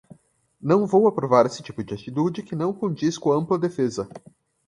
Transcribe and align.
Não 0.59 0.87
vou 0.87 1.05
aprovar 1.07 1.45
esse 1.45 1.61
tipo 1.61 1.83
de 1.83 1.93
atitude 1.93 2.41
que 2.41 2.55
não 2.55 2.73
condiz 2.73 3.19
com 3.19 3.31
a 3.31 3.35
ampla 3.35 3.59
defesa 3.59 4.09